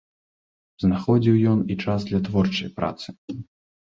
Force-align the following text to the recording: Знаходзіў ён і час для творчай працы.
Знаходзіў 0.83 1.35
ён 1.51 1.59
і 1.73 1.77
час 1.83 2.05
для 2.07 2.19
творчай 2.29 2.71
працы. 2.81 3.07